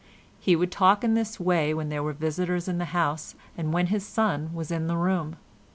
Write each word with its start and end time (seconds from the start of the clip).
He 0.39 0.55
would 0.55 0.71
talk 0.71 1.03
in 1.03 1.13
this 1.13 1.39
way 1.39 1.75
when 1.75 1.89
there 1.89 2.01
were 2.01 2.11
visitors 2.13 2.67
in 2.67 2.79
the 2.79 2.85
house 2.85 3.35
and 3.55 3.71
when 3.71 3.85
his 3.93 4.03
son 4.03 4.51
was 4.51 4.71
in 4.71 4.87
the 4.87 4.97
room. 4.97 5.35